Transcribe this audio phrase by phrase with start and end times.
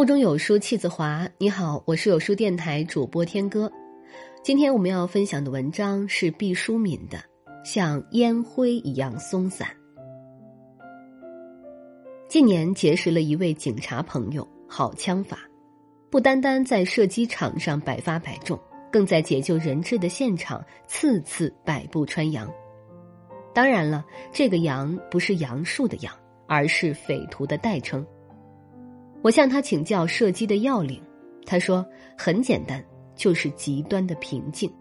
[0.00, 1.28] 腹中有书气自华。
[1.36, 3.70] 你好，我是有书电台主播天歌。
[4.42, 7.18] 今天我们要分享的文章是毕淑敏的
[7.64, 9.68] 《像烟灰一样松散》。
[12.30, 15.40] 近年结识了一位警察朋友，好枪法，
[16.08, 18.58] 不单单在射击场上百发百中，
[18.90, 22.50] 更在解救人质的现场次次百步穿杨。
[23.52, 26.10] 当然了，这个“杨”不是杨树的“杨”，
[26.48, 28.02] 而是匪徒的代称。
[29.22, 31.02] 我向他请教射击的要领，
[31.44, 31.84] 他说
[32.16, 32.84] 很简单，
[33.14, 34.72] 就是极端的平静。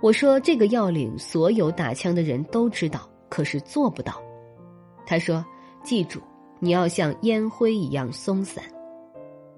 [0.00, 4.20] 我说这个要领所有打枪的人都知道，可是做不到。
[5.06, 5.44] 他说
[5.82, 6.20] 记住，
[6.60, 8.64] 你要像烟灰一样松散，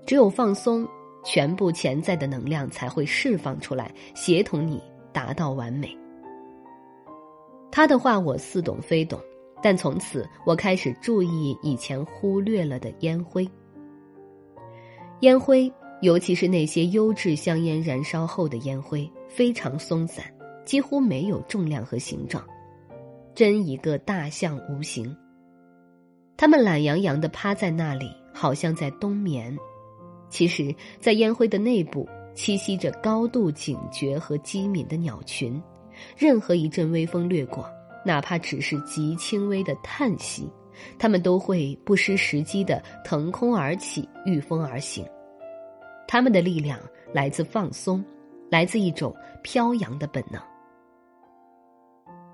[0.07, 0.87] 只有放松，
[1.24, 5.97] 全部潜在的能量才会释放出来，协同你达到完美。
[7.71, 9.21] 他的话我似懂非懂，
[9.62, 13.49] 但从此我开始注意以前忽略了的烟灰。
[15.20, 15.70] 烟灰，
[16.01, 20.24] 尤其是那些优质香烟燃烧后的烟灰，非常松散，
[20.65, 22.43] 几乎没有重量和形状，
[23.35, 25.15] 真一个大象无形。
[26.38, 29.54] 他们懒洋洋的趴在那里，好像在冬眠。
[30.30, 35.62] 其实，在烟灰的内部栖息着高度警觉和机敏的鸟群，
[36.16, 37.68] 任何一阵微风掠过，
[38.07, 40.51] 哪怕只是极轻微的叹息。
[40.99, 45.05] 他们都会不失时机的腾空而起，御风而行。
[46.07, 46.79] 他们的力量
[47.13, 48.05] 来自放松，
[48.51, 50.41] 来自一种飘扬的本能。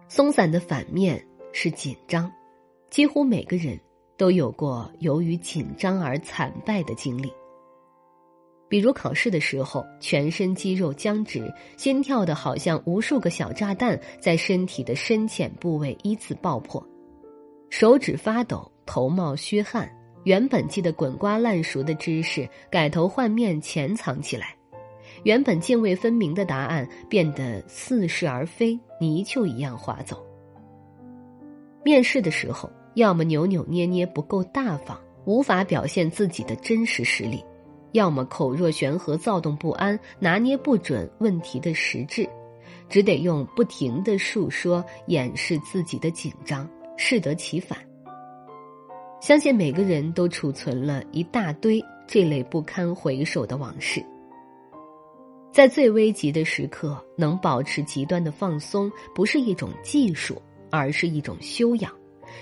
[0.09, 2.31] 松散的反面是紧张，
[2.91, 3.79] 几乎每个人
[4.17, 7.33] 都有过由于紧张而惨败的经历。
[8.69, 16.85] 比如考试的时候，全身肌肉僵直，心跳的好像无数个小炸弹在身体的深浅部位依次爆破。
[17.69, 19.91] 手指发抖，头冒虚汗，
[20.25, 24.57] 原本记得滚瓜烂熟的知识改头换面潜藏起来，
[25.25, 30.25] 原本泾渭分明的答案变得似是而非，泥鳅一样滑走。
[31.85, 37.39] 面试的时候，要么扭扭捏捏不够大方，无法表现自己的真实实力；
[37.93, 42.29] 要么口若悬河，躁动不安，拿捏不准问题的实质，
[42.89, 46.69] 只得用不停的述说掩饰自己的紧张。
[46.97, 47.79] 适得其反。
[49.21, 54.05] 相信每个人都储存了一大堆这类不堪回首的往事。
[55.53, 60.41] 在最危急的时刻，能保持极端的放松，不是一种技术，
[60.71, 61.91] 而是一种修养，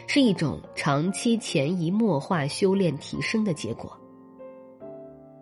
[0.09, 3.97] 是一种长期潜移默化修炼提升的结果。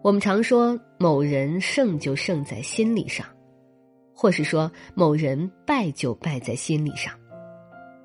[0.03, 3.27] 我们常说某人胜就胜在心理上，
[4.15, 7.15] 或是说某人败就败在心理上。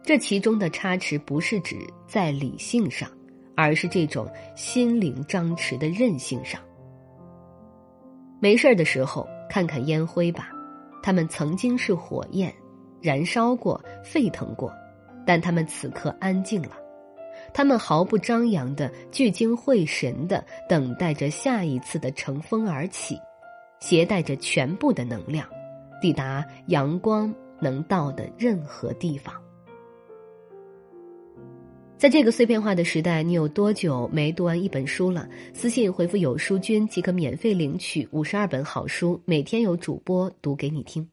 [0.07, 3.11] 这其中的差池不是指在理性上，
[3.57, 4.25] 而是这种
[4.55, 6.61] 心灵张弛的韧性上。
[8.39, 10.47] 没事儿的时候看看烟灰吧，
[11.03, 12.55] 它们曾经是火焰，
[13.01, 14.71] 燃烧过、沸腾过，
[15.25, 16.77] 但它们此刻安静了，
[17.53, 23.19] 它们毫不张扬的聚精会神的等待着下一次的乘风而起，
[23.81, 25.45] 携带着全部的能量，
[26.01, 29.35] 抵达阳光能到的任何地方。
[31.97, 35.27] 在这个碎片化的时代，你有多久没读完一本书了？
[35.51, 41.09] 私信回复“有书君”即可免费领取五十二本好书，每天有主播读给你听。